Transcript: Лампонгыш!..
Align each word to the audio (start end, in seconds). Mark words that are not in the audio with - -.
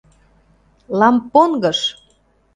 Лампонгыш!.. 0.99 1.79